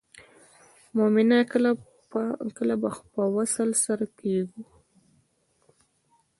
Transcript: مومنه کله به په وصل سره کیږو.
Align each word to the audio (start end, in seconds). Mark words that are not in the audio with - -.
مومنه 0.95 1.37
کله 2.57 2.75
به 2.81 2.89
په 3.13 3.23
وصل 3.35 3.69
سره 3.85 4.05
کیږو. 4.19 4.61